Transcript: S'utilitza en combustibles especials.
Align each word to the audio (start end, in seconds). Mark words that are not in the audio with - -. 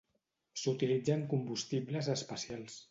S'utilitza 0.61 1.15
en 1.19 1.23
combustibles 1.35 2.13
especials. 2.19 2.79